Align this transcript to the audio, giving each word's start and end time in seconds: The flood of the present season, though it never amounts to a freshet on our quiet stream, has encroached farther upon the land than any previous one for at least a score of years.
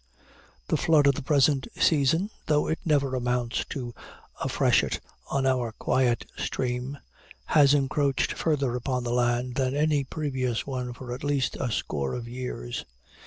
The 0.69 0.77
flood 0.77 1.05
of 1.05 1.13
the 1.13 1.21
present 1.21 1.67
season, 1.79 2.31
though 2.47 2.65
it 2.65 2.79
never 2.83 3.13
amounts 3.13 3.65
to 3.65 3.93
a 4.43 4.49
freshet 4.49 4.99
on 5.29 5.45
our 5.45 5.73
quiet 5.73 6.25
stream, 6.35 6.97
has 7.45 7.75
encroached 7.75 8.33
farther 8.33 8.75
upon 8.75 9.03
the 9.03 9.13
land 9.13 9.53
than 9.57 9.75
any 9.75 10.03
previous 10.03 10.65
one 10.65 10.93
for 10.93 11.13
at 11.13 11.23
least 11.23 11.55
a 11.59 11.71
score 11.71 12.15
of 12.15 12.27
years. 12.27 12.83